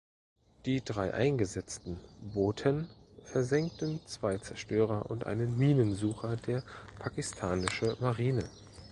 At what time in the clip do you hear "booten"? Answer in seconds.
2.33-2.89